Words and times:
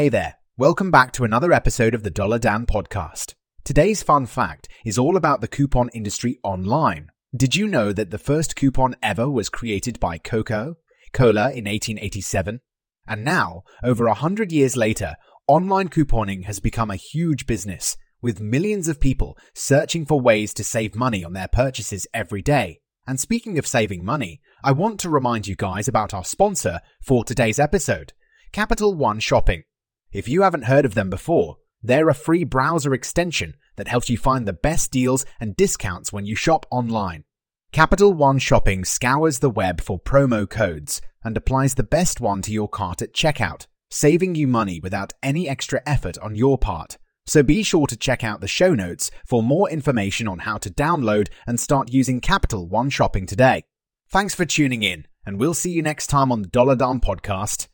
Hey 0.00 0.08
there, 0.08 0.36
welcome 0.56 0.90
back 0.90 1.12
to 1.12 1.24
another 1.24 1.52
episode 1.52 1.92
of 1.92 2.04
the 2.04 2.10
Dollar 2.10 2.38
Dan 2.38 2.64
podcast. 2.64 3.34
Today's 3.64 4.02
fun 4.02 4.24
fact 4.24 4.66
is 4.82 4.96
all 4.96 5.14
about 5.14 5.42
the 5.42 5.46
coupon 5.46 5.90
industry 5.92 6.38
online. 6.42 7.10
Did 7.36 7.54
you 7.54 7.66
know 7.66 7.92
that 7.92 8.10
the 8.10 8.16
first 8.16 8.56
coupon 8.56 8.96
ever 9.02 9.28
was 9.28 9.50
created 9.50 10.00
by 10.00 10.16
Coco 10.16 10.76
Cola 11.12 11.50
in 11.50 11.66
1887? 11.66 12.62
And 13.06 13.24
now, 13.26 13.64
over 13.84 14.06
a 14.06 14.14
hundred 14.14 14.52
years 14.52 14.74
later, 14.74 15.16
online 15.46 15.90
couponing 15.90 16.44
has 16.44 16.60
become 16.60 16.90
a 16.90 16.96
huge 16.96 17.46
business, 17.46 17.98
with 18.22 18.40
millions 18.40 18.88
of 18.88 19.00
people 19.00 19.36
searching 19.52 20.06
for 20.06 20.18
ways 20.18 20.54
to 20.54 20.64
save 20.64 20.96
money 20.96 21.22
on 21.22 21.34
their 21.34 21.48
purchases 21.48 22.06
every 22.14 22.40
day. 22.40 22.80
And 23.06 23.20
speaking 23.20 23.58
of 23.58 23.66
saving 23.66 24.02
money, 24.02 24.40
I 24.64 24.72
want 24.72 24.98
to 25.00 25.10
remind 25.10 25.46
you 25.46 25.56
guys 25.56 25.88
about 25.88 26.14
our 26.14 26.24
sponsor 26.24 26.80
for 27.02 27.22
today's 27.22 27.58
episode, 27.58 28.14
Capital 28.50 28.94
One 28.94 29.20
Shopping. 29.20 29.64
If 30.12 30.26
you 30.26 30.42
haven't 30.42 30.64
heard 30.64 30.84
of 30.84 30.94
them 30.94 31.08
before, 31.08 31.58
they're 31.82 32.08
a 32.08 32.14
free 32.14 32.42
browser 32.42 32.92
extension 32.92 33.54
that 33.76 33.86
helps 33.86 34.10
you 34.10 34.18
find 34.18 34.46
the 34.46 34.52
best 34.52 34.90
deals 34.90 35.24
and 35.38 35.56
discounts 35.56 36.12
when 36.12 36.26
you 36.26 36.34
shop 36.34 36.66
online. 36.70 37.24
Capital 37.70 38.12
One 38.12 38.40
Shopping 38.40 38.84
scours 38.84 39.38
the 39.38 39.50
web 39.50 39.80
for 39.80 40.00
promo 40.00 40.50
codes 40.50 41.00
and 41.22 41.36
applies 41.36 41.74
the 41.74 41.84
best 41.84 42.20
one 42.20 42.42
to 42.42 42.52
your 42.52 42.68
cart 42.68 43.00
at 43.02 43.14
checkout, 43.14 43.66
saving 43.88 44.34
you 44.34 44.48
money 44.48 44.80
without 44.80 45.12
any 45.22 45.48
extra 45.48 45.80
effort 45.86 46.18
on 46.18 46.34
your 46.34 46.58
part. 46.58 46.98
So 47.26 47.44
be 47.44 47.62
sure 47.62 47.86
to 47.86 47.96
check 47.96 48.24
out 48.24 48.40
the 48.40 48.48
show 48.48 48.74
notes 48.74 49.12
for 49.24 49.44
more 49.44 49.70
information 49.70 50.26
on 50.26 50.40
how 50.40 50.58
to 50.58 50.70
download 50.70 51.28
and 51.46 51.60
start 51.60 51.92
using 51.92 52.20
Capital 52.20 52.66
One 52.66 52.90
Shopping 52.90 53.26
today. 53.26 53.62
Thanks 54.08 54.34
for 54.34 54.44
tuning 54.44 54.82
in, 54.82 55.06
and 55.24 55.38
we'll 55.38 55.54
see 55.54 55.70
you 55.70 55.82
next 55.82 56.08
time 56.08 56.32
on 56.32 56.42
the 56.42 56.48
Dollar 56.48 56.74
Dan 56.74 56.98
podcast. 56.98 57.68